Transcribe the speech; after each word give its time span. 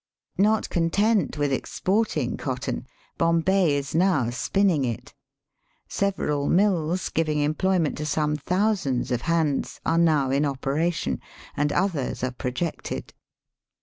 Not 0.39 0.67
content 0.71 1.37
with 1.37 1.53
exporting 1.53 2.35
cotton, 2.35 2.87
Bom 3.19 3.41
bay 3.41 3.75
is 3.75 3.93
now 3.93 4.31
spinning 4.31 4.83
it. 4.83 5.13
Several 5.87 6.49
mills, 6.49 7.09
giving 7.09 7.37
employment 7.37 7.99
to 7.99 8.07
some 8.07 8.35
thousands 8.35 9.11
of 9.11 9.21
hands, 9.29 9.79
are 9.85 9.99
now 9.99 10.31
in 10.31 10.43
operation, 10.43 11.21
and 11.55 11.71
others 11.71 12.23
are 12.23 12.31
projected. 12.31 13.13